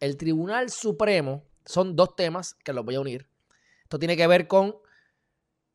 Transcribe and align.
El 0.00 0.16
Tribunal 0.16 0.70
Supremo, 0.70 1.44
son 1.64 1.96
dos 1.96 2.16
temas 2.16 2.54
que 2.64 2.72
los 2.72 2.84
voy 2.84 2.94
a 2.94 3.00
unir. 3.00 3.28
Esto 3.82 3.98
tiene 3.98 4.16
que 4.16 4.26
ver 4.26 4.48
con 4.48 4.76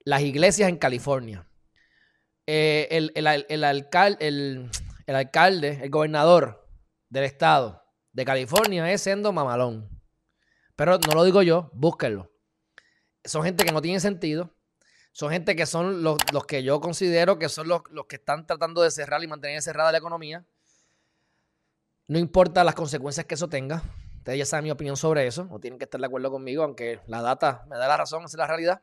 las 0.06 0.22
iglesias 0.22 0.70
en 0.70 0.78
California. 0.78 1.48
Eh, 2.48 2.88
el, 2.92 3.64
alcalde, 3.64 4.18
el, 5.82 5.90
gobernador 5.90 6.68
del 7.10 7.24
estado 7.24 7.84
de 8.12 8.26
California 8.26 8.92
es 8.92 9.02
siendo 9.02 9.32
mamalón. 9.32 9.90
Pero 10.76 10.98
no 10.98 11.14
lo 11.14 11.24
digo 11.24 11.42
yo, 11.42 11.70
búsquenlo. 11.74 12.32
Son 13.24 13.44
gente 13.44 13.64
que 13.64 13.72
no 13.72 13.82
tiene 13.82 14.00
sentido. 14.00 14.54
Son 15.12 15.32
gente 15.32 15.56
que 15.56 15.68
son 15.68 16.02
los, 16.02 16.18
que 16.48 16.64
yo 16.64 16.82
considero 16.82 17.38
que 17.38 17.50
son 17.50 17.68
los, 17.68 17.84
los, 17.92 18.08
que 18.08 18.16
están 18.16 18.48
tratando 18.48 18.82
de 18.82 18.90
cerrar 18.90 19.24
y 19.24 19.28
mantener 19.28 19.62
cerrada 19.62 19.92
la 19.92 20.00
economía. 20.00 20.44
No 22.08 22.18
importa 22.18 22.64
las 22.64 22.74
consecuencias 22.74 23.26
que 23.28 23.36
eso 23.36 23.48
tenga. 23.48 23.84
Ustedes 24.24 24.40
ya 24.40 24.46
saben 24.46 24.64
mi 24.64 24.72
opinión 24.72 24.96
sobre 24.96 25.28
eso. 25.28 25.44
No 25.44 25.60
tienen 25.60 25.78
que 25.78 25.84
estar 25.84 26.00
de 26.00 26.08
acuerdo 26.08 26.32
conmigo, 26.32 26.64
aunque 26.64 27.02
la 27.08 27.22
data 27.22 27.66
me 27.68 27.78
da 27.78 27.90
la 27.90 27.98
razón, 27.98 28.24
es 28.24 28.34
la 28.36 28.48
realidad. 28.48 28.82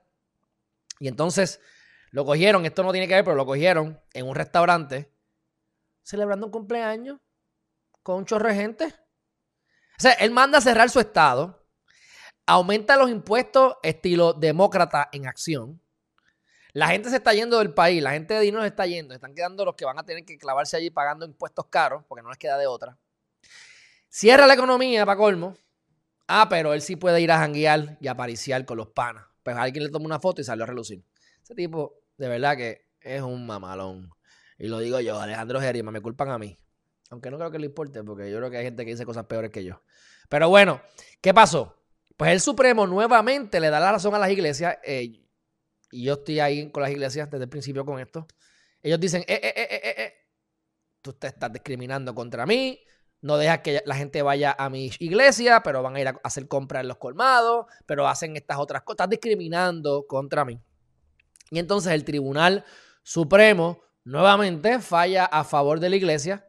Y 0.98 1.08
entonces 1.08 1.62
lo 2.10 2.26
cogieron, 2.26 2.66
esto 2.66 2.82
no 2.82 2.92
tiene 2.92 3.08
que 3.08 3.14
ver, 3.14 3.24
pero 3.24 3.36
lo 3.36 3.46
cogieron 3.46 3.98
en 4.12 4.28
un 4.28 4.34
restaurante 4.34 5.10
celebrando 6.02 6.44
un 6.44 6.52
cumpleaños 6.52 7.20
con 8.02 8.16
un 8.16 8.26
chorro 8.26 8.50
de 8.50 8.54
gente. 8.54 8.84
O 8.84 10.02
sea, 10.02 10.12
él 10.12 10.30
manda 10.30 10.58
a 10.58 10.60
cerrar 10.60 10.90
su 10.90 11.00
estado, 11.00 11.66
aumenta 12.44 12.98
los 12.98 13.08
impuestos 13.08 13.76
estilo 13.82 14.34
demócrata 14.34 15.08
en 15.10 15.26
acción. 15.26 15.80
La 16.74 16.88
gente 16.88 17.08
se 17.08 17.16
está 17.16 17.32
yendo 17.32 17.60
del 17.60 17.72
país, 17.72 18.02
la 18.02 18.12
gente 18.12 18.34
de 18.34 18.40
dinero 18.40 18.60
se 18.60 18.68
está 18.68 18.84
yendo, 18.84 19.14
están 19.14 19.34
quedando 19.34 19.64
los 19.64 19.74
que 19.74 19.86
van 19.86 19.98
a 19.98 20.04
tener 20.04 20.22
que 20.26 20.36
clavarse 20.36 20.76
allí 20.76 20.90
pagando 20.90 21.24
impuestos 21.24 21.64
caros, 21.70 22.04
porque 22.06 22.22
no 22.22 22.28
les 22.28 22.36
queda 22.36 22.58
de 22.58 22.66
otra. 22.66 22.98
Cierra 24.10 24.46
la 24.48 24.54
economía 24.54 25.06
para 25.06 25.16
colmo. 25.16 25.56
Ah, 26.26 26.48
pero 26.50 26.74
él 26.74 26.82
sí 26.82 26.96
puede 26.96 27.20
ir 27.20 27.30
a 27.30 27.38
janguear 27.38 27.96
y 28.00 28.08
a 28.08 28.16
pariciar 28.16 28.64
con 28.64 28.76
los 28.76 28.88
panas. 28.88 29.24
Pues 29.42 29.56
alguien 29.56 29.84
le 29.84 29.90
toma 29.90 30.04
una 30.04 30.18
foto 30.20 30.40
y 30.40 30.44
salió 30.44 30.64
a 30.64 30.66
relucir. 30.66 31.04
Ese 31.42 31.54
tipo, 31.54 32.02
de 32.18 32.28
verdad 32.28 32.56
que 32.56 32.88
es 33.00 33.22
un 33.22 33.46
mamalón. 33.46 34.10
Y 34.58 34.68
lo 34.68 34.80
digo 34.80 35.00
yo, 35.00 35.18
Alejandro 35.20 35.60
Gerima, 35.60 35.90
me 35.92 36.00
culpan 36.00 36.28
a 36.30 36.38
mí. 36.38 36.58
Aunque 37.10 37.30
no 37.30 37.38
creo 37.38 37.50
que 37.50 37.58
le 37.58 37.66
importe, 37.66 38.02
porque 38.02 38.30
yo 38.30 38.38
creo 38.38 38.50
que 38.50 38.58
hay 38.58 38.64
gente 38.64 38.84
que 38.84 38.90
dice 38.90 39.06
cosas 39.06 39.26
peores 39.26 39.50
que 39.50 39.64
yo. 39.64 39.80
Pero 40.28 40.48
bueno, 40.48 40.82
¿qué 41.20 41.32
pasó? 41.32 41.76
Pues 42.16 42.32
el 42.32 42.40
Supremo 42.40 42.86
nuevamente 42.86 43.58
le 43.60 43.70
da 43.70 43.80
la 43.80 43.92
razón 43.92 44.14
a 44.14 44.18
las 44.18 44.30
iglesias. 44.30 44.76
Eh, 44.84 45.24
y 45.92 46.04
yo 46.04 46.14
estoy 46.14 46.40
ahí 46.40 46.70
con 46.70 46.82
las 46.82 46.92
iglesias 46.92 47.30
desde 47.30 47.44
el 47.44 47.50
principio 47.50 47.84
con 47.84 47.98
esto. 47.98 48.26
Ellos 48.82 49.00
dicen, 49.00 49.22
eh, 49.22 49.40
eh, 49.42 49.54
eh, 49.56 49.94
eh 49.96 50.14
tú 51.02 51.12
te 51.14 51.28
estás 51.28 51.52
discriminando 51.52 52.14
contra 52.14 52.46
mí, 52.46 52.78
no 53.22 53.36
dejas 53.36 53.60
que 53.60 53.82
la 53.84 53.94
gente 53.94 54.22
vaya 54.22 54.54
a 54.58 54.70
mi 54.70 54.90
iglesia, 54.98 55.62
pero 55.62 55.82
van 55.82 55.96
a 55.96 56.00
ir 56.00 56.08
a 56.08 56.20
hacer 56.24 56.48
compras 56.48 56.82
en 56.82 56.88
los 56.88 56.96
colmados, 56.96 57.66
pero 57.86 58.08
hacen 58.08 58.36
estas 58.36 58.58
otras 58.58 58.82
cosas. 58.82 58.94
Estás 58.94 59.10
discriminando 59.10 60.06
contra 60.06 60.44
mí. 60.44 60.58
Y 61.50 61.58
entonces 61.58 61.92
el 61.92 62.04
Tribunal 62.04 62.64
Supremo 63.02 63.80
nuevamente 64.04 64.78
falla 64.78 65.24
a 65.26 65.44
favor 65.44 65.80
de 65.80 65.90
la 65.90 65.96
iglesia 65.96 66.48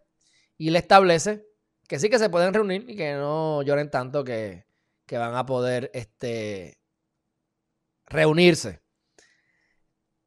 y 0.58 0.70
le 0.70 0.80
establece 0.80 1.46
que 1.88 2.00
sí 2.00 2.10
que 2.10 2.20
se 2.20 2.30
pueden 2.30 2.54
reunir 2.54 2.90
y 2.90 2.96
que 2.96 3.14
no 3.14 3.64
lloren 3.64 3.90
tanto 3.90 4.24
que, 4.24 4.66
que 5.06 5.18
van 5.18 5.36
a 5.36 5.46
poder 5.46 5.92
este, 5.94 6.80
reunirse. 8.06 8.81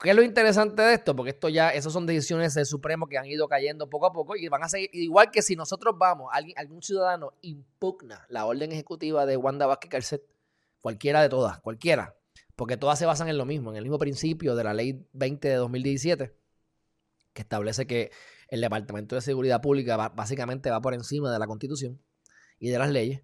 ¿Qué 0.04 0.10
es 0.10 0.16
lo 0.16 0.22
interesante 0.22 0.82
de 0.82 0.92
esto? 0.92 1.16
Porque 1.16 1.30
esto 1.30 1.48
ya, 1.48 1.70
esas 1.70 1.90
son 1.90 2.04
decisiones 2.04 2.52
del 2.52 2.66
Supremo 2.66 3.06
que 3.06 3.16
han 3.16 3.24
ido 3.24 3.48
cayendo 3.48 3.88
poco 3.88 4.04
a 4.04 4.12
poco 4.12 4.36
y 4.36 4.46
van 4.48 4.62
a 4.62 4.68
seguir, 4.68 4.90
igual 4.92 5.30
que 5.30 5.40
si 5.40 5.56
nosotros 5.56 5.94
vamos, 5.98 6.28
alguien, 6.30 6.58
algún 6.58 6.82
ciudadano 6.82 7.32
impugna 7.40 8.26
la 8.28 8.44
orden 8.44 8.70
ejecutiva 8.70 9.24
de 9.24 9.38
Wanda 9.38 9.64
Vázquez 9.64 9.90
Carcet, 9.90 10.22
cualquiera 10.82 11.22
de 11.22 11.30
todas, 11.30 11.58
cualquiera, 11.60 12.18
porque 12.54 12.76
todas 12.76 12.98
se 12.98 13.06
basan 13.06 13.30
en 13.30 13.38
lo 13.38 13.46
mismo, 13.46 13.70
en 13.70 13.78
el 13.78 13.84
mismo 13.84 13.98
principio 13.98 14.54
de 14.54 14.64
la 14.64 14.74
ley 14.74 15.08
20 15.14 15.48
de 15.48 15.54
2017, 15.54 16.36
que 17.32 17.40
establece 17.40 17.86
que 17.86 18.10
el 18.48 18.60
Departamento 18.60 19.14
de 19.14 19.22
Seguridad 19.22 19.62
Pública 19.62 19.96
básicamente 20.10 20.68
va 20.68 20.82
por 20.82 20.92
encima 20.92 21.32
de 21.32 21.38
la 21.38 21.46
Constitución 21.46 21.98
y 22.58 22.68
de 22.68 22.78
las 22.78 22.90
leyes. 22.90 23.22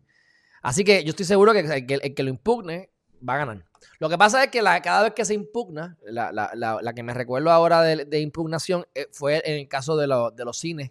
Así 0.62 0.82
que 0.84 1.04
yo 1.04 1.10
estoy 1.10 1.26
seguro 1.26 1.52
que 1.52 1.60
el 1.60 2.14
que 2.14 2.22
lo 2.22 2.30
impugne 2.30 2.90
va 3.26 3.34
a 3.34 3.38
ganar. 3.38 3.64
Lo 3.98 4.08
que 4.08 4.18
pasa 4.18 4.44
es 4.44 4.50
que 4.50 4.60
cada 4.60 5.02
vez 5.02 5.12
que 5.14 5.24
se 5.24 5.34
impugna, 5.34 5.96
la, 6.02 6.92
que 6.94 7.02
me 7.02 7.14
recuerdo 7.14 7.50
ahora 7.50 7.82
de, 7.82 8.20
impugnación 8.20 8.86
eh, 8.94 9.08
fue 9.12 9.42
en 9.44 9.58
el 9.60 9.68
caso 9.68 9.96
de, 9.96 10.06
los 10.06 10.58
cines, 10.58 10.90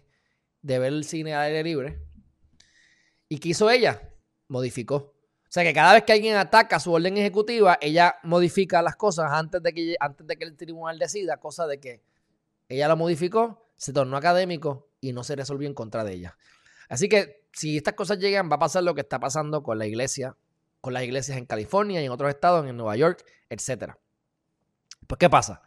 de 0.62 0.78
ver 0.78 0.92
el 0.92 1.04
cine 1.04 1.34
al 1.34 1.42
aire 1.42 1.62
libre. 1.62 2.00
¿Y 3.28 3.38
qué 3.38 3.50
hizo 3.50 3.70
ella? 3.70 4.00
Modificó. 4.48 4.96
O 4.96 5.52
sea 5.52 5.64
que 5.64 5.72
cada 5.72 5.94
vez 5.94 6.04
que 6.04 6.12
alguien 6.12 6.36
ataca 6.36 6.78
su 6.78 6.92
orden 6.92 7.16
ejecutiva, 7.16 7.78
ella 7.80 8.16
modifica 8.22 8.82
las 8.82 8.96
cosas 8.96 9.32
antes 9.32 9.62
de 9.62 9.72
que, 9.72 9.96
antes 9.98 10.26
de 10.26 10.36
que 10.36 10.44
el 10.44 10.56
tribunal 10.56 10.98
decida, 10.98 11.38
cosa 11.38 11.66
de 11.66 11.80
que 11.80 12.02
ella 12.68 12.86
lo 12.86 12.96
modificó, 12.96 13.72
se 13.76 13.92
tornó 13.92 14.16
académico 14.16 14.90
y 15.00 15.12
no 15.12 15.24
se 15.24 15.34
resolvió 15.34 15.66
en 15.66 15.74
contra 15.74 16.04
de 16.04 16.12
ella. 16.12 16.36
Así 16.88 17.08
que 17.08 17.46
si 17.52 17.76
estas 17.76 17.94
cosas 17.94 18.18
llegan, 18.18 18.48
va 18.50 18.56
a 18.56 18.60
pasar 18.60 18.84
lo 18.84 18.94
que 18.94 19.00
está 19.00 19.18
pasando 19.18 19.62
con 19.62 19.78
la 19.78 19.86
iglesia 19.86 20.36
con 20.80 20.94
las 20.94 21.02
iglesias 21.02 21.38
en 21.38 21.46
California 21.46 22.00
y 22.00 22.06
en 22.06 22.12
otros 22.12 22.30
estados, 22.30 22.66
en 22.66 22.76
Nueva 22.76 22.96
York, 22.96 23.24
etc. 23.48 23.94
Pues, 25.06 25.18
¿qué 25.18 25.28
pasa? 25.28 25.62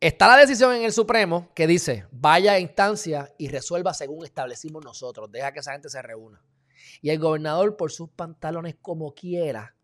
Está 0.00 0.28
la 0.28 0.38
decisión 0.38 0.74
en 0.74 0.84
el 0.84 0.92
Supremo 0.92 1.50
que 1.54 1.66
dice, 1.66 2.06
vaya 2.10 2.52
a 2.52 2.58
instancia 2.58 3.34
y 3.36 3.48
resuelva 3.48 3.92
según 3.92 4.24
establecimos 4.24 4.82
nosotros, 4.82 5.30
deja 5.30 5.52
que 5.52 5.60
esa 5.60 5.72
gente 5.72 5.90
se 5.90 6.00
reúna. 6.00 6.42
Y 7.02 7.10
el 7.10 7.18
gobernador, 7.18 7.76
por 7.76 7.92
sus 7.92 8.08
pantalones 8.08 8.76
como 8.80 9.14
quiera, 9.14 9.76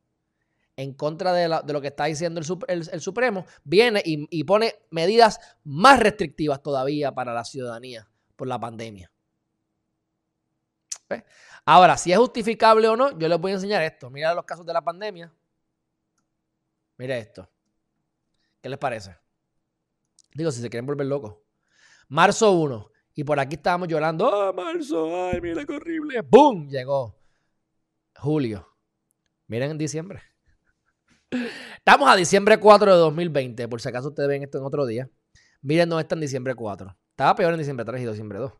en 0.77 0.95
contra 0.95 1.33
de, 1.33 1.49
lo 1.49 1.81
que 1.81 1.89
está 1.89 2.07
diciendo 2.07 2.41
el, 2.41 3.01
Supremo, 3.01 3.45
viene 3.65 4.03
y, 4.05 4.27
y, 4.31 4.45
pone 4.45 4.75
medidas 4.91 5.39
más 5.65 6.01
restrictivas 6.01 6.63
todavía 6.63 7.13
para 7.13 7.33
la 7.33 7.45
ciudadanía 7.45 8.09
por 8.37 8.49
la 8.49 8.59
pandemia. 8.59 9.11
Ahora, 11.65 11.97
si 11.97 12.13
es 12.13 12.19
justificable 12.19 12.89
o 12.89 12.97
no, 12.97 13.19
yo 13.19 13.29
les 13.29 13.39
voy 13.39 13.53
a 13.53 13.55
enseñar 13.55 13.83
esto. 13.83 14.11
Mira 14.11 14.35
los 14.35 14.45
casos 14.45 14.65
de 14.65 14.73
la 14.73 14.83
pandemia. 14.83 15.33
Mira 16.97 17.17
esto. 17.19 17.49
¿Qué 18.61 18.69
les 18.69 18.79
parece? 18.79 19.17
Digo, 20.35 20.51
si 20.51 20.61
se 20.61 20.71
quieren 20.71 20.87
volver 20.87 21.07
locos. 21.07 21.37
Marzo 22.09 22.53
1. 22.53 22.91
Y 23.15 23.25
por 23.25 23.41
aquí 23.41 23.57
estábamos 23.57 23.89
llorando. 23.89 24.29
¡Ah, 24.33 24.53
marzo! 24.53 25.29
¡Ay, 25.29 25.41
mira 25.41 25.65
qué 25.65 25.73
horrible! 25.73 26.21
¡Bum! 26.21 26.69
Llegó. 26.69 27.19
Julio. 28.15 28.69
Miren 29.47 29.73
en 29.73 29.79
diciembre. 29.79 30.23
Estamos 31.79 32.09
a 32.09 32.17
diciembre 32.17 32.59
4 32.59 32.93
de 32.93 32.99
2020. 32.99 33.69
Por 33.69 33.81
si 33.81 33.89
acaso 33.89 34.09
ustedes 34.09 34.29
ven 34.29 34.43
esto 34.43 34.59
en 34.59 34.65
otro 34.65 34.85
día. 34.85 35.11
Miren 35.63 35.89
dónde 35.89 36.03
está 36.03 36.15
en 36.15 36.21
diciembre 36.21 36.55
4. 36.55 36.97
Estaba 37.11 37.35
peor 37.35 37.53
en 37.53 37.59
diciembre 37.59 37.85
3 37.87 38.03
y 38.03 38.07
diciembre 38.07 38.39
2. 38.39 38.53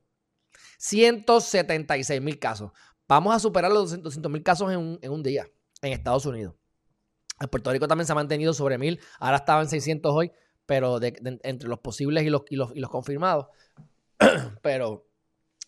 176 0.79 2.21
mil 2.21 2.39
casos. 2.39 2.73
Vamos 3.09 3.35
a 3.35 3.39
superar 3.39 3.71
los 3.71 4.03
200 4.03 4.33
mil 4.33 4.43
casos 4.43 4.73
en 4.73 5.11
un, 5.11 5.23
día 5.23 5.49
en 5.83 5.93
Estados 5.93 6.27
Unidos. 6.27 6.55
En 7.41 7.49
Puerto 7.49 7.71
Rico 7.71 7.87
también 7.87 8.07
se 8.07 8.13
ha 8.13 8.17
mantenido 8.17 8.53
sobre 8.53 8.79
mil. 8.79 9.01
Ahora 9.21 9.37
estaba 9.37 9.63
en 9.63 9.69
600 9.69 10.13
hoy, 10.13 10.33
pero 10.65 10.99
entre 11.03 11.69
los 11.69 11.79
posibles 11.79 12.25
y 12.25 12.31
los, 12.31 12.91
confirmados. 12.91 13.47
pero 14.63 15.07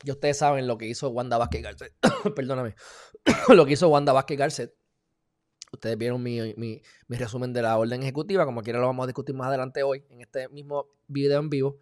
ya 0.03 0.15
ustedes 0.15 0.39
saben 0.39 0.67
lo 0.67 0.79
que 0.79 0.87
hizo 0.87 1.11
Wanda 1.11 1.39
Vázquez 1.39 1.63
Garcet. 1.63 1.95
Perdóname. 2.35 2.75
lo 3.49 3.67
que 3.67 3.73
hizo 3.73 3.89
Wanda 3.89 4.13
Vázquez 4.13 4.39
Garcet. 4.39 4.75
Ustedes 5.71 5.99
vieron 5.99 6.23
mi, 6.23 6.55
mi, 6.57 6.83
resumen 7.09 7.53
de 7.53 7.63
la 7.63 7.77
orden 7.77 8.03
ejecutiva. 8.03 8.47
Como 8.47 8.63
quiera 8.63 8.81
lo 8.81 8.87
vamos 8.87 9.05
a 9.05 9.07
discutir 9.07 9.35
más 9.35 9.49
adelante 9.49 9.83
hoy 9.83 10.05
en 10.11 10.23
este 10.23 10.49
mismo 10.49 10.87
video 11.07 11.41
en 11.41 11.51
vivo. 11.51 11.79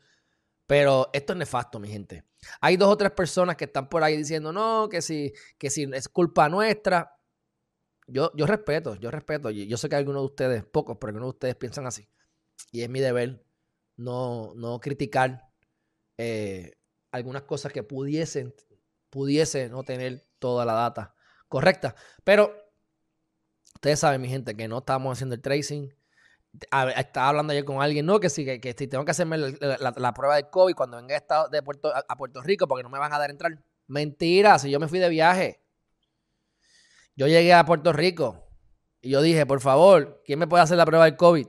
Pero 0.66 1.08
esto 1.12 1.32
es 1.32 1.38
nefasto, 1.38 1.78
mi 1.78 1.88
gente. 1.88 2.24
Hay 2.60 2.76
dos 2.76 2.88
o 2.88 2.96
tres 2.96 3.12
personas 3.12 3.56
que 3.56 3.64
están 3.64 3.88
por 3.88 4.02
ahí 4.02 4.16
diciendo, 4.16 4.52
no, 4.52 4.88
que 4.88 5.02
si, 5.02 5.32
que 5.58 5.70
si 5.70 5.88
es 5.92 6.08
culpa 6.08 6.48
nuestra. 6.48 7.18
Yo, 8.06 8.30
yo 8.34 8.46
respeto, 8.46 8.94
yo 8.96 9.10
respeto. 9.10 9.50
Yo 9.50 9.76
sé 9.76 9.88
que 9.88 9.96
algunos 9.96 10.22
de 10.22 10.26
ustedes, 10.26 10.64
pocos, 10.64 10.96
pero 11.00 11.10
algunos 11.10 11.26
de 11.28 11.36
ustedes 11.36 11.56
piensan 11.56 11.86
así. 11.86 12.08
Y 12.70 12.82
es 12.82 12.88
mi 12.88 13.00
deber 13.00 13.44
no, 13.96 14.52
no 14.54 14.80
criticar 14.80 15.48
eh, 16.18 16.74
algunas 17.10 17.42
cosas 17.42 17.72
que 17.72 17.82
pudiesen, 17.82 18.54
pudiese 19.10 19.68
no 19.68 19.82
tener 19.82 20.26
toda 20.38 20.64
la 20.64 20.74
data 20.74 21.14
correcta. 21.48 21.94
Pero 22.24 22.54
ustedes 23.74 24.00
saben, 24.00 24.20
mi 24.20 24.28
gente, 24.28 24.56
que 24.56 24.68
no 24.68 24.78
estamos 24.78 25.12
haciendo 25.12 25.34
el 25.34 25.42
tracing 25.42 25.92
estaba 26.52 27.28
hablando 27.28 27.52
ayer 27.52 27.64
con 27.64 27.82
alguien, 27.82 28.06
no, 28.06 28.18
que 28.20 28.30
si, 28.30 28.44
que, 28.44 28.74
si 28.76 28.86
tengo 28.88 29.04
que 29.04 29.10
hacerme 29.10 29.36
la, 29.38 30.14
prueba 30.14 30.36
de 30.36 30.48
COVID 30.48 30.74
cuando 30.74 30.96
venga 30.96 31.22
a, 31.28 31.48
de 31.48 31.62
Puerto, 31.62 31.92
a, 31.94 32.16
Puerto 32.16 32.42
Rico 32.42 32.66
porque 32.66 32.82
no 32.82 32.88
me 32.88 32.98
van 32.98 33.12
a 33.12 33.18
dar 33.18 33.30
entrar. 33.30 33.62
Mentira, 33.86 34.58
si 34.58 34.70
yo 34.70 34.80
me 34.80 34.88
fui 34.88 34.98
de 34.98 35.08
viaje. 35.08 35.62
Yo 37.14 37.26
llegué 37.26 37.54
a 37.54 37.64
Puerto 37.64 37.92
Rico 37.92 38.46
y 39.00 39.10
yo 39.10 39.22
dije, 39.22 39.46
por 39.46 39.60
favor, 39.60 40.22
¿quién 40.24 40.38
me 40.38 40.46
puede 40.46 40.62
hacer 40.62 40.76
la 40.76 40.84
prueba 40.84 41.04
del 41.04 41.16
COVID? 41.16 41.46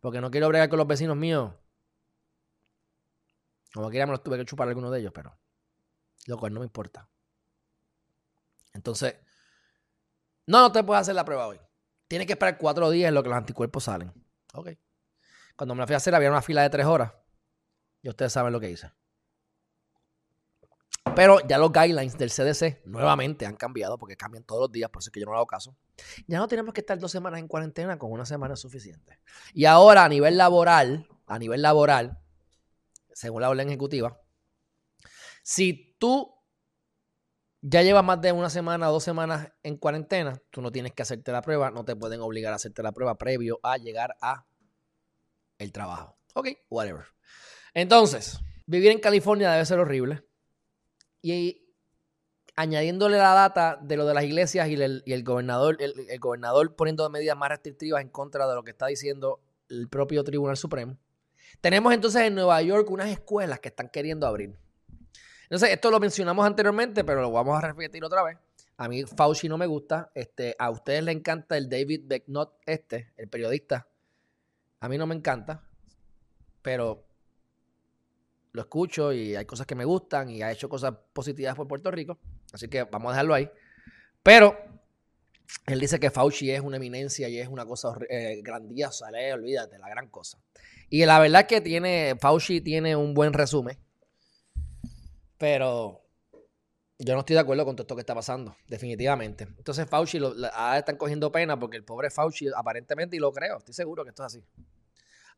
Porque 0.00 0.20
no 0.20 0.30
quiero 0.30 0.48
bregar 0.48 0.68
con 0.68 0.78
los 0.78 0.86
vecinos 0.86 1.16
míos. 1.16 1.52
Como 3.72 3.90
quiera 3.90 4.06
me 4.06 4.12
los 4.12 4.22
tuve 4.22 4.36
que 4.36 4.44
chupar 4.44 4.68
algunos 4.68 4.92
de 4.92 5.00
ellos, 5.00 5.12
pero 5.14 5.38
Lo 6.26 6.38
cual 6.38 6.52
no 6.52 6.60
me 6.60 6.66
importa. 6.66 7.08
Entonces, 8.72 9.16
no, 10.46 10.60
no 10.60 10.72
te 10.72 10.84
puedes 10.84 11.02
hacer 11.02 11.14
la 11.14 11.24
prueba 11.24 11.46
hoy. 11.46 11.58
Tienes 12.08 12.26
que 12.26 12.34
esperar 12.34 12.58
cuatro 12.58 12.90
días 12.90 13.08
en 13.08 13.14
lo 13.14 13.22
que 13.22 13.28
los 13.28 13.38
anticuerpos 13.38 13.84
salen. 13.84 14.12
Ok. 14.52 14.70
Cuando 15.56 15.74
me 15.74 15.80
la 15.80 15.86
fui 15.86 15.94
a 15.94 15.96
hacer 15.98 16.14
había 16.14 16.30
una 16.30 16.42
fila 16.42 16.62
de 16.62 16.70
tres 16.70 16.86
horas. 16.86 17.12
Y 18.02 18.08
ustedes 18.08 18.32
saben 18.32 18.52
lo 18.52 18.60
que 18.60 18.70
hice. 18.70 18.90
Pero 21.14 21.38
ya 21.46 21.58
los 21.58 21.72
guidelines 21.72 22.18
del 22.18 22.30
CDC 22.30 22.84
nuevamente 22.86 23.46
han 23.46 23.56
cambiado 23.56 23.98
porque 23.98 24.16
cambian 24.16 24.42
todos 24.42 24.62
los 24.62 24.72
días, 24.72 24.90
por 24.90 25.00
eso 25.00 25.08
es 25.08 25.12
que 25.12 25.20
yo 25.20 25.26
no 25.26 25.34
hago 25.34 25.46
caso. 25.46 25.76
Ya 26.26 26.38
no 26.38 26.48
tenemos 26.48 26.74
que 26.74 26.80
estar 26.80 26.98
dos 26.98 27.12
semanas 27.12 27.40
en 27.40 27.46
cuarentena, 27.46 27.98
con 27.98 28.10
una 28.10 28.26
semana 28.26 28.56
suficiente. 28.56 29.20
Y 29.52 29.66
ahora 29.66 30.04
a 30.04 30.08
nivel 30.08 30.36
laboral, 30.36 31.08
a 31.26 31.38
nivel 31.38 31.62
laboral, 31.62 32.18
según 33.12 33.42
la 33.42 33.50
orden 33.50 33.68
ejecutiva, 33.68 34.20
si 35.42 35.96
tú 36.00 36.34
ya 37.66 37.80
llevas 37.80 38.04
más 38.04 38.20
de 38.20 38.30
una 38.30 38.50
semana 38.50 38.88
dos 38.88 39.02
semanas 39.02 39.50
en 39.62 39.78
cuarentena, 39.78 40.38
tú 40.50 40.60
no 40.60 40.70
tienes 40.70 40.92
que 40.92 41.02
hacerte 41.02 41.32
la 41.32 41.40
prueba, 41.40 41.70
no 41.70 41.82
te 41.82 41.96
pueden 41.96 42.20
obligar 42.20 42.52
a 42.52 42.56
hacerte 42.56 42.82
la 42.82 42.92
prueba 42.92 43.16
previo 43.16 43.58
a 43.62 43.78
llegar 43.78 44.14
a 44.20 44.44
el 45.56 45.72
trabajo. 45.72 46.18
Ok, 46.34 46.48
whatever. 46.68 47.06
Entonces, 47.72 48.38
vivir 48.66 48.90
en 48.90 49.00
California 49.00 49.50
debe 49.50 49.64
ser 49.64 49.78
horrible. 49.78 50.22
Y 51.22 51.72
añadiéndole 52.54 53.16
la 53.16 53.32
data 53.32 53.78
de 53.80 53.96
lo 53.96 54.04
de 54.04 54.12
las 54.12 54.24
iglesias 54.24 54.68
y 54.68 54.74
el, 54.74 55.24
gobernador, 55.24 55.78
el, 55.80 55.94
gobernador 56.20 56.76
poniendo 56.76 57.08
medidas 57.08 57.38
más 57.38 57.48
restrictivas 57.48 58.02
en 58.02 58.10
contra 58.10 58.46
de 58.46 58.54
lo 58.56 58.62
que 58.62 58.72
está 58.72 58.88
diciendo 58.88 59.40
el 59.70 59.88
propio 59.88 60.22
Tribunal 60.22 60.58
Supremo. 60.58 60.98
Tenemos 61.62 61.94
entonces 61.94 62.22
en 62.24 62.34
Nueva 62.34 62.60
York 62.60 62.90
unas 62.90 63.08
escuelas 63.08 63.58
que 63.60 63.68
están 63.68 63.88
queriendo 63.88 64.26
abrir. 64.26 64.58
Entonces, 65.44 65.70
esto 65.70 65.90
lo 65.90 66.00
mencionamos 66.00 66.44
anteriormente, 66.46 67.04
pero 67.04 67.22
lo 67.22 67.30
vamos 67.30 67.62
a 67.62 67.68
repetir 67.68 68.04
otra 68.04 68.22
vez. 68.22 68.36
A 68.76 68.88
mí 68.88 69.04
Fauci 69.04 69.48
no 69.48 69.56
me 69.56 69.66
gusta. 69.66 70.10
Este, 70.14 70.56
a 70.58 70.70
ustedes 70.70 71.04
les 71.04 71.14
encanta 71.14 71.56
el 71.56 71.68
David 71.68 72.02
Becknott, 72.06 72.58
este, 72.66 73.12
el 73.16 73.28
periodista. 73.28 73.86
A 74.80 74.88
mí 74.88 74.98
no 74.98 75.06
me 75.06 75.14
encanta. 75.14 75.62
Pero 76.62 77.06
lo 78.52 78.62
escucho 78.62 79.12
y 79.12 79.36
hay 79.36 79.44
cosas 79.44 79.66
que 79.66 79.74
me 79.74 79.84
gustan 79.84 80.30
y 80.30 80.42
ha 80.42 80.50
hecho 80.50 80.68
cosas 80.68 80.94
positivas 81.12 81.54
por 81.54 81.68
Puerto 81.68 81.90
Rico. 81.90 82.18
Así 82.52 82.68
que 82.68 82.84
vamos 82.84 83.10
a 83.10 83.12
dejarlo 83.12 83.34
ahí. 83.34 83.50
Pero 84.22 84.56
él 85.66 85.80
dice 85.80 86.00
que 86.00 86.10
Fauci 86.10 86.50
es 86.50 86.60
una 86.60 86.76
eminencia 86.76 87.28
y 87.28 87.38
es 87.38 87.48
una 87.48 87.66
cosa 87.66 87.96
eh, 88.08 88.40
grandiosa. 88.42 89.06
olvídate, 89.34 89.78
la 89.78 89.88
gran 89.88 90.08
cosa. 90.08 90.38
Y 90.88 91.04
la 91.04 91.18
verdad 91.18 91.46
que 91.46 91.60
tiene, 91.60 92.16
Fauci 92.20 92.60
tiene 92.60 92.96
un 92.96 93.14
buen 93.14 93.32
resumen. 93.32 93.78
Pero 95.38 96.02
yo 96.98 97.14
no 97.14 97.20
estoy 97.20 97.34
de 97.34 97.40
acuerdo 97.40 97.64
con 97.64 97.76
todo 97.76 97.84
esto 97.84 97.96
que 97.96 98.00
está 98.00 98.14
pasando, 98.14 98.56
definitivamente. 98.68 99.44
Entonces 99.44 99.88
Fauci 99.88 100.18
lo, 100.18 100.28
ahora 100.52 100.78
están 100.78 100.96
cogiendo 100.96 101.30
pena 101.32 101.58
porque 101.58 101.76
el 101.76 101.84
pobre 101.84 102.10
Fauci 102.10 102.48
aparentemente, 102.54 103.16
y 103.16 103.18
lo 103.18 103.32
creo, 103.32 103.58
estoy 103.58 103.74
seguro 103.74 104.04
que 104.04 104.10
esto 104.10 104.22
es 104.22 104.34
así. 104.34 104.44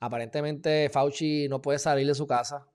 Aparentemente 0.01 0.91
Fauci 0.91 1.49
no 1.49 1.63
puede 1.63 1.79
salir 1.79 2.07
de 2.07 2.15
su 2.15 2.27
casa 2.27 2.67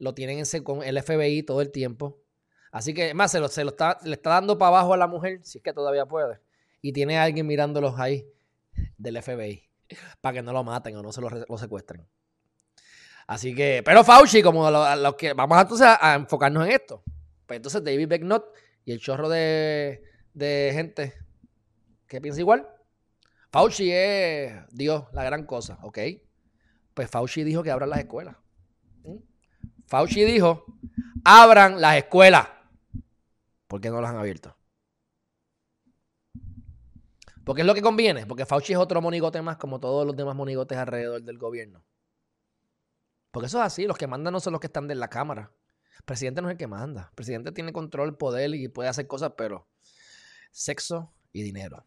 lo 0.00 0.14
tienen 0.14 0.40
ese, 0.40 0.64
con 0.64 0.82
el 0.82 1.00
FBI 1.00 1.44
todo 1.44 1.60
el 1.60 1.70
tiempo. 1.70 2.18
Así 2.72 2.94
que, 2.94 3.14
más, 3.14 3.30
se, 3.30 3.38
lo, 3.38 3.48
se 3.48 3.62
lo 3.62 3.70
está, 3.70 3.98
le 4.02 4.14
está 4.14 4.30
dando 4.30 4.58
para 4.58 4.68
abajo 4.68 4.94
a 4.94 4.96
la 4.96 5.06
mujer, 5.06 5.40
si 5.44 5.58
es 5.58 5.64
que 5.64 5.72
todavía 5.72 6.06
puede. 6.06 6.40
Y 6.82 6.92
tiene 6.92 7.18
a 7.18 7.24
alguien 7.24 7.46
mirándolos 7.46 7.98
ahí 7.98 8.26
del 8.96 9.22
FBI 9.22 9.68
para 10.20 10.34
que 10.34 10.42
no 10.42 10.52
lo 10.52 10.64
maten 10.64 10.96
o 10.96 11.02
no 11.02 11.12
se 11.12 11.20
lo, 11.20 11.58
secuestren. 11.58 12.06
Así 13.30 13.54
que, 13.54 13.80
pero 13.84 14.02
Fauci, 14.02 14.42
como 14.42 14.68
los 14.68 15.14
que 15.14 15.34
vamos 15.34 15.56
entonces 15.60 15.86
a, 15.86 16.16
enfocarnos 16.16 16.66
en 16.66 16.72
esto. 16.72 17.04
Pues 17.46 17.58
entonces 17.58 17.84
David 17.84 18.08
Becknott 18.08 18.44
y 18.84 18.90
el 18.90 18.98
chorro 18.98 19.28
de, 19.28 20.02
de 20.34 20.70
gente 20.74 21.14
que 22.08 22.20
piensa 22.20 22.40
igual. 22.40 22.68
Fauci 23.52 23.88
es 23.92 24.52
Dios, 24.72 25.04
la 25.12 25.22
gran 25.22 25.46
cosa, 25.46 25.78
¿ok? 25.82 25.98
Pues 26.92 27.08
Fauci 27.08 27.44
dijo 27.44 27.62
que 27.62 27.70
abran 27.70 27.90
las 27.90 28.00
escuelas. 28.00 28.34
Fauci 29.86 30.24
dijo, 30.24 30.64
abran 31.24 31.80
las 31.80 31.98
escuelas. 31.98 32.48
¿Por 33.68 33.80
qué 33.80 33.90
no 33.90 34.00
las 34.00 34.10
han 34.10 34.18
abierto? 34.18 34.56
Porque 37.44 37.62
es 37.62 37.66
lo 37.66 37.74
que 37.74 37.82
conviene, 37.82 38.26
porque 38.26 38.44
Fauci 38.44 38.72
es 38.72 38.78
otro 38.80 39.00
monigote 39.00 39.40
más 39.40 39.56
como 39.56 39.78
todos 39.78 40.04
los 40.04 40.16
demás 40.16 40.34
monigotes 40.34 40.76
alrededor 40.76 41.22
del 41.22 41.38
gobierno. 41.38 41.84
Porque 43.30 43.46
eso 43.46 43.58
es 43.58 43.64
así, 43.64 43.86
los 43.86 43.96
que 43.96 44.06
mandan 44.06 44.32
no 44.32 44.40
son 44.40 44.52
los 44.52 44.60
que 44.60 44.66
están 44.66 44.88
de 44.88 44.94
la 44.94 45.08
Cámara. 45.08 45.52
El 45.96 46.04
presidente 46.04 46.42
no 46.42 46.48
es 46.48 46.52
el 46.52 46.58
que 46.58 46.66
manda. 46.66 47.08
El 47.10 47.14
presidente 47.14 47.52
tiene 47.52 47.72
control, 47.72 48.16
poder 48.16 48.54
y 48.54 48.68
puede 48.68 48.88
hacer 48.88 49.06
cosas, 49.06 49.32
pero 49.36 49.68
sexo 50.50 51.12
y 51.32 51.42
dinero. 51.42 51.84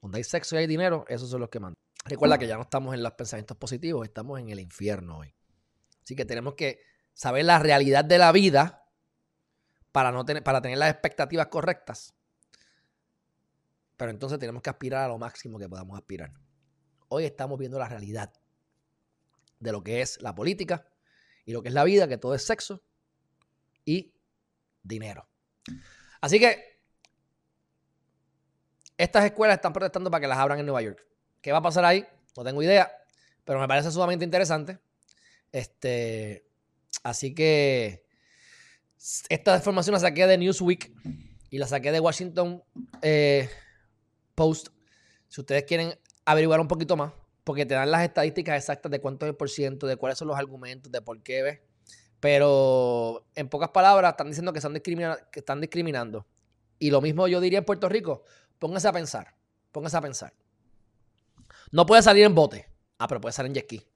Donde 0.00 0.18
hay 0.18 0.24
sexo 0.24 0.56
y 0.56 0.58
hay 0.60 0.66
dinero, 0.66 1.04
esos 1.08 1.28
son 1.28 1.40
los 1.40 1.50
que 1.50 1.60
mandan. 1.60 1.76
Recuerda 2.04 2.38
que 2.38 2.46
ya 2.46 2.56
no 2.56 2.62
estamos 2.62 2.94
en 2.94 3.02
los 3.02 3.12
pensamientos 3.12 3.56
positivos, 3.56 4.06
estamos 4.06 4.38
en 4.38 4.48
el 4.48 4.60
infierno 4.60 5.18
hoy. 5.18 5.34
Así 6.02 6.14
que 6.14 6.24
tenemos 6.24 6.54
que 6.54 6.80
saber 7.12 7.44
la 7.44 7.58
realidad 7.58 8.04
de 8.04 8.18
la 8.18 8.30
vida 8.30 8.84
para, 9.90 10.12
no 10.12 10.24
tener, 10.24 10.44
para 10.44 10.62
tener 10.62 10.78
las 10.78 10.90
expectativas 10.90 11.48
correctas. 11.48 12.14
Pero 13.96 14.10
entonces 14.10 14.38
tenemos 14.38 14.62
que 14.62 14.70
aspirar 14.70 15.04
a 15.04 15.08
lo 15.08 15.18
máximo 15.18 15.58
que 15.58 15.68
podamos 15.68 15.98
aspirar. 15.98 16.32
Hoy 17.08 17.24
estamos 17.24 17.58
viendo 17.58 17.78
la 17.78 17.88
realidad 17.88 18.32
de 19.60 19.72
lo 19.72 19.82
que 19.82 20.00
es 20.00 20.20
la 20.22 20.34
política 20.34 20.86
y 21.44 21.52
lo 21.52 21.62
que 21.62 21.68
es 21.68 21.74
la 21.74 21.84
vida, 21.84 22.08
que 22.08 22.18
todo 22.18 22.34
es 22.34 22.44
sexo 22.44 22.82
y 23.84 24.14
dinero. 24.82 25.28
Así 26.20 26.38
que 26.38 26.80
estas 28.96 29.24
escuelas 29.24 29.56
están 29.56 29.72
protestando 29.72 30.10
para 30.10 30.20
que 30.20 30.28
las 30.28 30.38
abran 30.38 30.58
en 30.58 30.66
Nueva 30.66 30.82
York. 30.82 31.06
¿Qué 31.40 31.52
va 31.52 31.58
a 31.58 31.62
pasar 31.62 31.84
ahí? 31.84 32.06
No 32.36 32.44
tengo 32.44 32.62
idea, 32.62 32.90
pero 33.44 33.60
me 33.60 33.68
parece 33.68 33.90
sumamente 33.90 34.24
interesante. 34.24 34.78
Este, 35.52 36.46
Así 37.06 37.34
que 37.34 38.04
esta 39.28 39.56
información 39.56 39.94
la 39.94 40.00
saqué 40.00 40.26
de 40.26 40.38
Newsweek 40.38 40.92
y 41.50 41.58
la 41.58 41.68
saqué 41.68 41.92
de 41.92 42.00
Washington 42.00 42.64
eh, 43.00 43.48
Post. 44.34 44.68
Si 45.28 45.40
ustedes 45.40 45.62
quieren 45.64 45.96
averiguar 46.24 46.58
un 46.58 46.66
poquito 46.66 46.96
más, 46.96 47.12
porque 47.46 47.64
te 47.64 47.74
dan 47.74 47.92
las 47.92 48.02
estadísticas 48.02 48.56
exactas 48.58 48.90
de 48.90 49.00
cuánto 49.00 49.24
es 49.24 49.30
el 49.30 49.36
por 49.36 49.48
ciento, 49.48 49.86
de 49.86 49.94
cuáles 49.96 50.18
son 50.18 50.26
los 50.26 50.36
argumentos, 50.36 50.90
de 50.90 51.00
por 51.00 51.22
qué 51.22 51.42
ves. 51.42 51.60
Pero 52.18 53.24
en 53.36 53.48
pocas 53.48 53.68
palabras 53.68 54.14
están 54.14 54.26
diciendo 54.26 54.52
que 54.52 54.58
están, 54.58 55.60
discriminando. 55.60 56.26
Y 56.80 56.90
lo 56.90 57.00
mismo 57.00 57.28
yo 57.28 57.40
diría 57.40 57.60
en 57.60 57.64
Puerto 57.64 57.88
Rico. 57.88 58.24
Pónganse 58.58 58.88
a 58.88 58.92
pensar. 58.92 59.36
Pónganse 59.70 59.96
a 59.96 60.00
pensar. 60.00 60.34
No 61.70 61.86
puede 61.86 62.02
salir 62.02 62.24
en 62.24 62.34
bote. 62.34 62.68
Ah, 62.98 63.06
pero 63.06 63.20
puede 63.20 63.32
salir 63.32 63.50
en 63.50 63.54
jet 63.54 63.66
ski. 63.66 63.88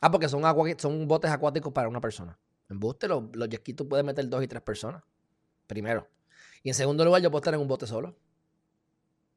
Ah, 0.00 0.10
porque 0.10 0.28
son, 0.28 0.42
son 0.76 1.06
botes 1.06 1.30
acuáticos 1.30 1.72
para 1.72 1.88
una 1.88 2.00
persona. 2.00 2.36
En 2.68 2.80
buste, 2.80 3.06
los, 3.06 3.26
los 3.32 3.48
jet 3.48 3.76
tú 3.76 3.88
puedes 3.88 4.04
meter 4.04 4.28
dos 4.28 4.42
y 4.42 4.48
tres 4.48 4.62
personas. 4.62 5.04
Primero. 5.68 6.08
Y 6.64 6.70
en 6.70 6.74
segundo 6.74 7.04
lugar, 7.04 7.22
yo 7.22 7.30
puedo 7.30 7.42
estar 7.42 7.54
en 7.54 7.60
un 7.60 7.68
bote 7.68 7.86
solo. 7.86 8.16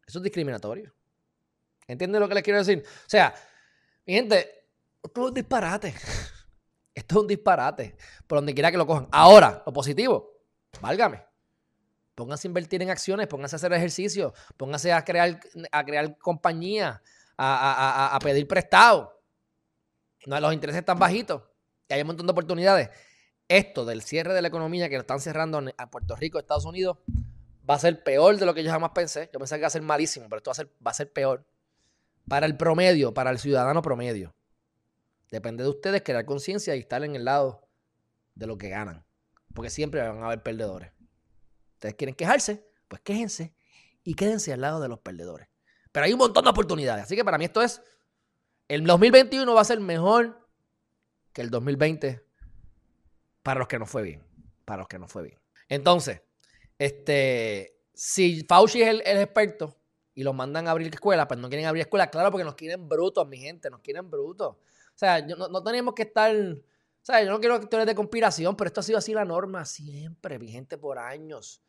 Eso 0.07 0.17
es 0.17 0.23
discriminatorio. 0.23 0.91
¿Entienden 1.91 2.21
lo 2.21 2.29
que 2.29 2.35
les 2.35 2.43
quiero 2.43 2.59
decir? 2.59 2.83
O 2.85 3.09
sea, 3.09 3.33
mi 4.05 4.13
gente, 4.13 4.65
esto 5.03 5.21
es 5.21 5.27
un 5.27 5.33
disparate. 5.33 5.93
Esto 6.93 7.15
es 7.15 7.21
un 7.21 7.27
disparate. 7.27 7.95
Por 8.27 8.39
donde 8.39 8.53
quiera 8.53 8.69
que 8.69 8.77
lo 8.77 8.85
cojan. 8.85 9.07
Ahora, 9.11 9.63
lo 9.65 9.71
positivo, 9.71 10.41
válgame. 10.81 11.23
Pónganse 12.15 12.47
a 12.47 12.49
invertir 12.49 12.81
en 12.81 12.89
acciones, 12.89 13.27
pónganse 13.27 13.55
a 13.55 13.57
hacer 13.57 13.71
ejercicio, 13.71 14.33
pónganse 14.57 14.91
a 14.91 15.03
crear, 15.05 15.39
a 15.71 15.85
crear 15.85 16.17
compañía, 16.17 17.01
a, 17.37 18.09
a, 18.11 18.15
a 18.15 18.19
pedir 18.19 18.45
prestado. 18.45 19.21
No, 20.25 20.39
los 20.39 20.53
intereses 20.53 20.79
están 20.79 20.99
bajitos, 20.99 21.43
que 21.87 21.95
hay 21.95 22.01
un 22.01 22.07
montón 22.07 22.27
de 22.27 22.31
oportunidades. 22.31 22.89
Esto 23.47 23.85
del 23.85 24.01
cierre 24.01 24.33
de 24.33 24.41
la 24.41 24.49
economía 24.49 24.89
que 24.89 24.95
lo 24.95 25.01
están 25.01 25.21
cerrando 25.21 25.63
a 25.77 25.89
Puerto 25.89 26.15
Rico, 26.17 26.39
Estados 26.39 26.65
Unidos, 26.65 26.97
va 27.67 27.75
a 27.75 27.79
ser 27.79 28.03
peor 28.03 28.37
de 28.37 28.45
lo 28.45 28.53
que 28.53 28.63
yo 28.63 28.71
jamás 28.71 28.91
pensé. 28.91 29.29
Yo 29.33 29.39
pensé 29.39 29.55
que 29.55 29.59
iba 29.59 29.67
a 29.67 29.71
ser 29.71 29.81
malísimo, 29.81 30.27
pero 30.29 30.37
esto 30.37 30.49
va 30.49 30.51
a 30.51 30.55
ser, 30.55 30.69
va 30.85 30.91
a 30.91 30.93
ser 30.93 31.11
peor. 31.11 31.45
Para 32.27 32.45
el 32.45 32.57
promedio, 32.57 33.13
para 33.13 33.29
el 33.31 33.39
ciudadano 33.39 33.81
promedio. 33.81 34.33
Depende 35.29 35.63
de 35.63 35.69
ustedes 35.69 36.01
crear 36.03 36.25
conciencia 36.25 36.75
y 36.75 36.79
estar 36.79 37.03
en 37.03 37.15
el 37.15 37.25
lado 37.25 37.67
de 38.35 38.47
lo 38.47 38.57
que 38.57 38.69
ganan. 38.69 39.05
Porque 39.53 39.69
siempre 39.69 40.01
van 40.01 40.21
a 40.23 40.27
haber 40.27 40.43
perdedores. 40.43 40.91
Ustedes 41.73 41.95
quieren 41.95 42.15
quejarse, 42.15 42.65
pues 42.87 43.01
quéjense 43.01 43.53
y 44.03 44.13
quédense 44.13 44.53
al 44.53 44.61
lado 44.61 44.81
de 44.81 44.87
los 44.87 44.99
perdedores. 44.99 45.47
Pero 45.91 46.05
hay 46.05 46.13
un 46.13 46.19
montón 46.19 46.43
de 46.43 46.49
oportunidades. 46.49 47.05
Así 47.05 47.15
que 47.15 47.25
para 47.25 47.37
mí 47.37 47.45
esto 47.45 47.61
es 47.61 47.81
el 48.67 48.85
2021 48.85 49.53
va 49.53 49.61
a 49.61 49.65
ser 49.65 49.79
mejor 49.81 50.47
que 51.33 51.41
el 51.41 51.49
2020 51.49 52.25
para 53.43 53.59
los 53.59 53.67
que 53.67 53.79
no 53.79 53.85
fue 53.85 54.03
bien. 54.03 54.23
Para 54.63 54.79
los 54.79 54.87
que 54.87 54.99
no 54.99 55.07
fue 55.07 55.23
bien. 55.23 55.39
Entonces, 55.67 56.21
este, 56.77 57.81
si 57.93 58.45
Fauci 58.47 58.81
es 58.81 58.89
el, 58.89 59.01
experto 59.01 59.77
y 60.21 60.23
los 60.23 60.35
mandan 60.35 60.67
a 60.67 60.71
abrir 60.71 60.93
escuelas, 60.93 61.25
pues 61.25 61.39
no 61.39 61.49
quieren 61.49 61.65
abrir 61.65 61.81
escuelas, 61.81 62.09
claro, 62.09 62.29
porque 62.29 62.43
nos 62.43 62.53
quieren 62.53 62.87
brutos, 62.87 63.27
mi 63.27 63.39
gente, 63.39 63.71
nos 63.71 63.79
quieren 63.81 64.07
brutos. 64.11 64.49
O 64.49 64.57
sea, 64.93 65.19
no, 65.19 65.63
tenemos 65.63 65.95
que 65.95 66.03
estar 66.03 66.31
O 66.31 66.61
sea, 67.01 67.23
yo 67.23 67.31
no 67.31 67.39
quiero 67.39 67.59
teorías 67.59 67.87
de 67.87 67.95
conspiración, 67.95 68.55
pero 68.55 68.67
esto 68.67 68.81
ha 68.81 68.83
sido 68.83 68.99
así 68.99 69.15
la 69.15 69.25
norma 69.25 69.65
siempre, 69.65 70.37
vigente 70.37 70.77
por 70.77 70.99
años. 70.99 71.63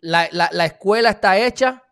La, 0.00 0.26
la 0.32 0.64
escuela 0.64 1.10
está 1.10 1.36
hecha 1.36 1.84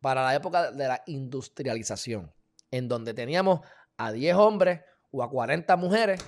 para 0.00 0.24
la 0.24 0.34
época 0.34 0.72
de 0.72 0.88
la 0.88 1.04
industrialización, 1.06 2.32
en 2.72 2.88
donde 2.88 3.14
teníamos 3.14 3.60
a 3.96 4.10
10 4.10 4.34
hombres 4.34 4.80
o 5.12 5.22
a 5.22 5.30
40 5.30 5.76
mujeres 5.76 6.20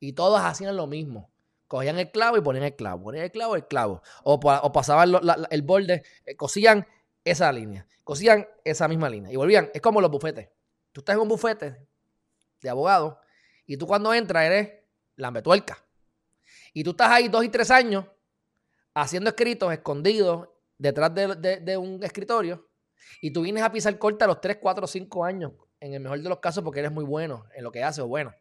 y 0.00 0.14
todos 0.14 0.40
hacían 0.40 0.76
lo 0.76 0.88
mismo. 0.88 1.30
Cogían 1.68 2.00
el 2.00 2.10
clavo 2.10 2.36
y 2.38 2.40
ponían 2.40 2.64
el 2.64 2.74
clavo, 2.74 3.04
ponían 3.04 3.26
el 3.26 3.30
clavo, 3.30 3.54
el 3.54 3.68
clavo. 3.68 4.02
O, 4.24 4.40
pasaban 4.40 5.12
el 5.48 5.62
borde, 5.62 6.02
eh, 6.26 6.34
cosían 6.34 6.84
esa 7.30 7.50
línea, 7.52 7.86
cosían 8.04 8.46
esa 8.64 8.88
misma 8.88 9.08
línea 9.08 9.32
y 9.32 9.36
volvían. 9.36 9.70
Es 9.74 9.80
como 9.80 10.00
los 10.00 10.10
bufetes. 10.10 10.48
Tú 10.92 11.00
estás 11.00 11.14
en 11.14 11.22
un 11.22 11.28
bufete 11.28 11.86
de 12.60 12.70
abogado 12.70 13.20
y 13.66 13.76
tú 13.76 13.86
cuando 13.86 14.12
entras 14.12 14.44
eres 14.44 14.72
lambetuerca. 15.16 15.78
Y 16.72 16.84
tú 16.84 16.90
estás 16.90 17.10
ahí 17.10 17.28
dos 17.28 17.44
y 17.44 17.48
tres 17.48 17.70
años 17.70 18.06
haciendo 18.94 19.30
escritos 19.30 19.72
escondidos 19.72 20.48
detrás 20.76 21.12
de, 21.14 21.76
un 21.76 22.02
escritorio 22.02 22.68
y 23.20 23.32
tú 23.32 23.42
vienes 23.42 23.62
a 23.62 23.72
pisar 23.72 23.96
corta 23.98 24.24
a 24.24 24.28
los 24.28 24.40
tres, 24.40 24.58
cuatro 24.60 24.86
cinco 24.86 25.24
años, 25.24 25.52
en 25.80 25.94
el 25.94 26.00
mejor 26.00 26.20
de 26.20 26.28
los 26.28 26.38
casos 26.38 26.64
porque 26.64 26.80
eres 26.80 26.92
muy 26.92 27.04
bueno 27.04 27.44
en 27.54 27.64
lo 27.64 27.70
que 27.70 27.82
haces 27.82 28.02
o 28.04 28.08
bueno. 28.08 28.32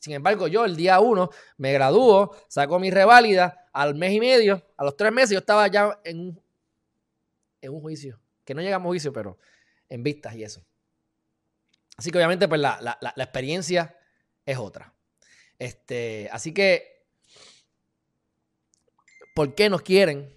Sin 0.00 0.14
embargo, 0.14 0.48
yo 0.48 0.64
el 0.64 0.76
día 0.76 0.98
uno 1.00 1.30
me 1.58 1.72
graduó, 1.72 2.34
saco 2.48 2.78
mi 2.78 2.90
reválida, 2.90 3.68
al 3.72 3.94
mes 3.94 4.12
y 4.12 4.20
medio, 4.20 4.62
a 4.76 4.84
los 4.84 4.96
tres 4.96 5.12
meses 5.12 5.30
yo 5.30 5.38
estaba 5.38 5.68
ya 5.68 5.98
en 6.04 6.18
un, 6.18 6.41
en 7.62 7.72
un 7.72 7.80
juicio. 7.80 8.20
Que 8.44 8.54
no 8.54 8.60
llegamos 8.60 8.86
a 8.86 8.90
juicio, 8.90 9.12
pero 9.12 9.38
en 9.88 10.02
vistas 10.02 10.34
y 10.34 10.44
eso. 10.44 10.64
Así 11.96 12.10
que 12.10 12.18
obviamente 12.18 12.48
pues 12.48 12.60
la, 12.60 12.98
experiencia 13.16 13.96
es 14.44 14.58
otra. 14.58 14.92
Este, 15.58 16.28
así 16.32 16.52
que, 16.52 17.06
¿por 19.34 19.54
qué 19.54 19.70
nos 19.70 19.82
quieren 19.82 20.36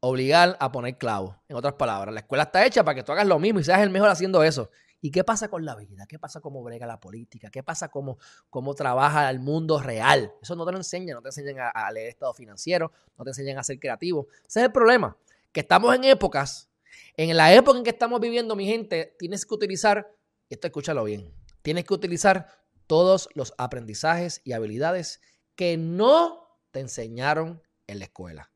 obligar 0.00 0.56
a 0.60 0.72
poner 0.72 0.98
clavos? 0.98 1.36
En 1.48 1.56
otras 1.56 1.74
palabras, 1.74 2.12
la 2.12 2.20
escuela 2.20 2.44
está 2.44 2.66
hecha 2.66 2.84
para 2.84 2.96
que 2.96 3.02
tú 3.02 3.12
hagas 3.12 3.26
lo 3.26 3.38
mismo 3.38 3.60
y 3.60 3.64
seas 3.64 3.80
el 3.80 3.90
mejor 3.90 4.08
haciendo 4.08 4.42
eso. 4.42 4.70
¿Y 5.04 5.10
qué 5.10 5.22
pasa 5.22 5.48
con 5.48 5.66
la 5.66 5.76
vida? 5.76 6.06
¿Qué 6.08 6.18
pasa 6.18 6.40
cómo 6.40 6.62
brega 6.62 6.86
la 6.86 6.98
política? 6.98 7.50
¿Qué 7.50 7.62
pasa 7.62 7.90
cómo, 7.90 8.16
cómo 8.48 8.74
trabaja 8.74 9.28
el 9.28 9.38
mundo 9.38 9.78
real? 9.78 10.32
Eso 10.40 10.56
no 10.56 10.64
te 10.64 10.72
lo 10.72 10.78
enseñan, 10.78 11.16
no 11.16 11.20
te 11.20 11.28
enseñan 11.28 11.70
a, 11.74 11.92
leer 11.92 12.08
estado 12.08 12.32
financiero, 12.32 12.90
no 13.18 13.22
te 13.22 13.30
enseñan 13.30 13.58
a 13.58 13.62
ser 13.64 13.78
creativo. 13.78 14.28
Ese 14.48 14.60
es 14.60 14.64
el 14.64 14.72
problema, 14.72 15.14
que 15.54 15.60
estamos 15.60 15.94
en 15.94 16.04
épocas, 16.04 16.68
en 17.16 17.34
la 17.34 17.54
época 17.54 17.78
en 17.78 17.84
que 17.84 17.90
estamos 17.90 18.20
viviendo, 18.20 18.54
mi 18.54 18.66
gente, 18.66 19.16
tienes 19.18 19.46
que 19.46 19.54
utilizar, 19.54 20.14
esto 20.50 20.66
escúchalo 20.66 21.04
bien, 21.04 21.32
tienes 21.62 21.86
que 21.86 21.94
utilizar 21.94 22.48
todos 22.86 23.30
los 23.32 23.54
aprendizajes 23.56 24.42
y 24.44 24.52
habilidades 24.52 25.22
que 25.56 25.78
no 25.78 26.60
te 26.70 26.80
enseñaron 26.80 27.62
en 27.86 28.00
la 28.00 28.04
escuela. 28.04 28.52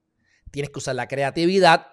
Tienes 0.51 0.71
que 0.71 0.79
usar 0.79 0.97
la 0.97 1.09
creatividad, 1.09 1.87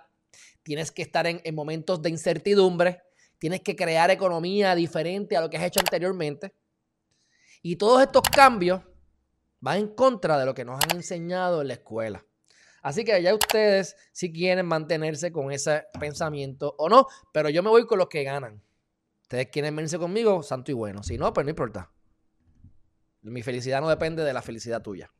tienes 0.63 0.91
que 0.91 1.03
estar 1.03 1.25
en 1.27 1.55
momentos 1.55 2.01
de 2.01 2.09
incertidumbre, 2.09 3.05
Tienes 3.37 3.61
que 3.61 3.75
crear 3.75 4.09
economía 4.11 4.75
diferente 4.75 5.35
a 5.35 5.41
lo 5.41 5.49
que 5.49 5.57
has 5.57 5.63
hecho 5.63 5.79
anteriormente. 5.79 6.53
Y 7.61 7.75
todos 7.75 8.01
estos 8.01 8.23
cambios 8.23 8.81
van 9.59 9.77
en 9.77 9.87
contra 9.89 10.37
de 10.39 10.45
lo 10.45 10.53
que 10.53 10.65
nos 10.65 10.81
han 10.83 10.97
enseñado 10.97 11.61
en 11.61 11.67
la 11.69 11.73
escuela. 11.75 12.25
Así 12.85 13.03
que 13.03 13.19
ya 13.19 13.33
ustedes 13.33 13.97
si 14.11 14.31
quieren 14.31 14.67
mantenerse 14.67 15.31
con 15.31 15.51
ese 15.51 15.87
pensamiento 15.99 16.75
o 16.77 16.87
no, 16.87 17.07
pero 17.33 17.49
yo 17.49 17.63
me 17.63 17.71
voy 17.71 17.87
con 17.87 17.97
los 17.97 18.07
que 18.09 18.23
ganan. 18.23 18.61
Ustedes 19.23 19.47
quieren 19.47 19.75
venirse 19.75 19.97
conmigo, 19.97 20.43
santo 20.43 20.69
y 20.69 20.75
bueno. 20.75 21.01
Si 21.01 21.17
no, 21.17 21.33
pues 21.33 21.45
no 21.45 21.49
importa. 21.49 21.91
Mi 23.23 23.41
felicidad 23.41 23.81
no 23.81 23.89
depende 23.89 24.23
de 24.23 24.31
la 24.33 24.43
felicidad 24.43 24.83
tuya. 24.83 25.11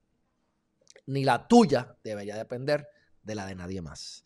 Ni 1.08 1.24
la 1.24 1.48
tuya 1.48 1.98
debería 2.04 2.36
depender 2.36 2.88
de 3.24 3.34
la 3.34 3.48
de 3.48 3.56
nadie 3.56 3.82
más. 3.82 4.24